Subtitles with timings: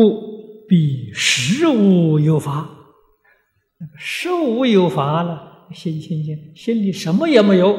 [0.00, 2.70] 故必实无有法。
[3.78, 7.76] 那个实无有法了，心清净，心里什么也没有，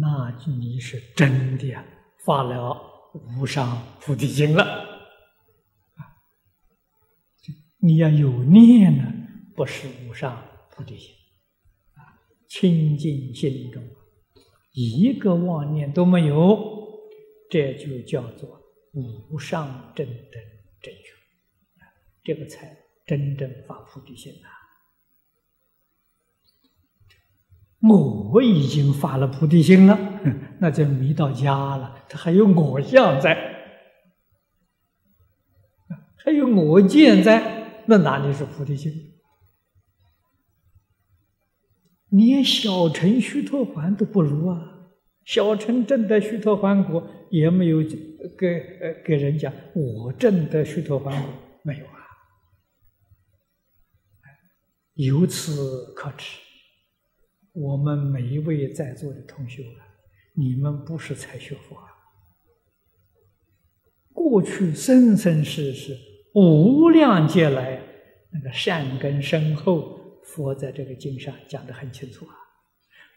[0.00, 1.66] 那你是真的
[2.24, 2.80] 发了
[3.36, 4.86] 无上菩提心了！
[7.78, 9.02] 你要有念呢，
[9.56, 10.40] 不是无上
[10.70, 11.12] 菩提心，
[12.48, 13.82] 清净心中
[14.74, 16.78] 一个妄念都没有。
[17.50, 18.60] 这就叫做
[18.92, 20.14] 无上正等
[20.82, 21.12] 正觉，
[22.22, 22.76] 这个才
[23.06, 24.48] 真正发菩提心呐！
[27.82, 29.98] 我已经发了菩提心了，
[30.60, 32.04] 那就迷到家了。
[32.08, 33.36] 他还有我相在，
[36.16, 39.18] 还有我见在，那哪里是菩提心？
[42.08, 44.79] 连小乘须陀洹都不如啊！
[45.30, 47.80] 小乘正得须陀洹果，也没有
[48.36, 52.02] 给呃给人讲我正得须陀洹果没有啊？
[54.94, 56.40] 由此可知，
[57.52, 59.86] 我们每一位在座的同学啊，
[60.34, 61.86] 你们不是才学佛啊，
[64.12, 65.96] 过去生生世世
[66.34, 67.80] 无量劫来
[68.32, 72.39] 那个善根深厚，佛在这个经上讲的很清楚啊。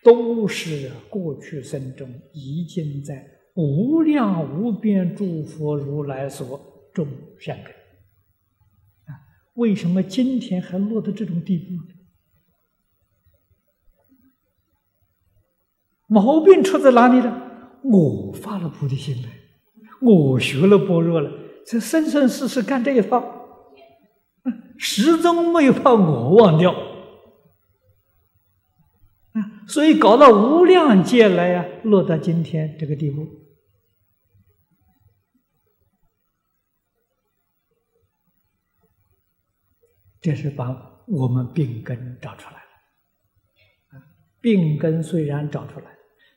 [0.03, 6.59] 都是过去生中已经在无量无边诸佛如来所
[6.93, 7.07] 种
[7.39, 7.71] 善根
[9.05, 9.17] 啊！
[9.53, 11.93] 为什么今天还落到这种地步呢？
[16.07, 17.79] 毛病出在哪里了？
[17.83, 19.27] 我发了菩提心了，
[20.01, 21.31] 我学了般若了，
[21.65, 23.23] 这生生世世干这一套，
[24.77, 26.73] 始终没有把我忘掉。
[29.67, 33.28] 所以搞到无量劫来呀，落到今天这个地步，
[40.22, 42.59] 这是把我们病根找出来了。
[44.41, 45.85] 病根虽然找出来，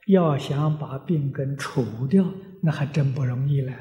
[0.07, 2.25] 要想把病根除掉，
[2.63, 3.73] 那还真不容易了。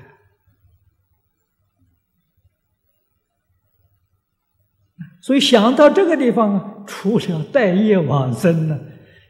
[5.21, 8.79] 所以想到这个地方，除了待业往生呢。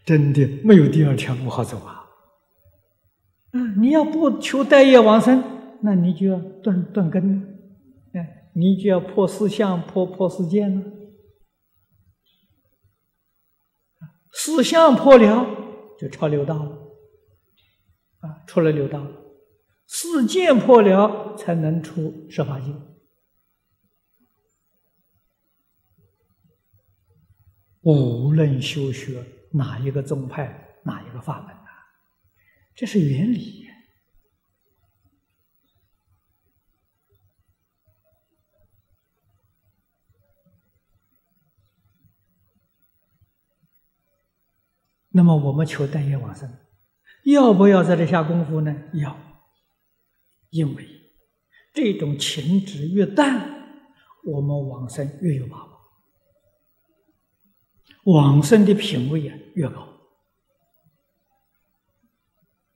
[0.05, 2.05] 真的没有第二条路好走啊！
[3.51, 5.43] 啊，你要不求待业往生，
[5.81, 7.47] 那你就要断断根了，
[8.13, 10.91] 哎，你就要破四相、破破四见了。
[14.31, 15.47] 四相破了，
[15.97, 16.71] 就超六道了，
[18.19, 19.11] 啊，出了六道了。
[19.87, 22.71] 四见破了，才能出十法界。
[27.81, 29.23] 无论修学。
[29.55, 31.69] 哪一个宗派，哪一个法门啊？
[32.75, 33.63] 这是原理。
[45.09, 46.53] 那么我们求待业往生，
[47.23, 48.75] 要不要在这下功夫呢？
[48.95, 49.17] 要，
[50.49, 50.85] 因为
[51.73, 53.79] 这种情执越淡，
[54.25, 55.75] 我们往生越有把握。
[58.13, 59.81] 往生的品位啊越高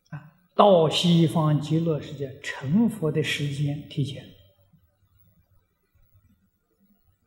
[0.10, 4.24] 啊，到西方极乐世界成佛的时间提前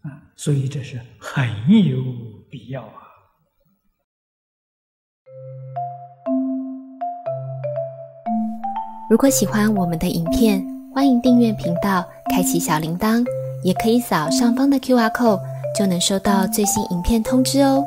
[0.01, 1.49] 啊，所以这是很
[1.87, 2.03] 有
[2.51, 3.03] 必要啊。
[9.11, 10.65] 如果喜欢我们的影片，
[10.95, 13.25] 欢迎订阅频道，开启小铃铛，
[13.63, 15.53] 也可以扫上方的 Q R code。
[15.75, 17.83] 就能收到最新影片通知哦。